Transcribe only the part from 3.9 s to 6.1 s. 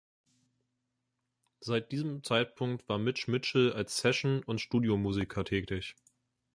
Session- und Studiomusiker tätig.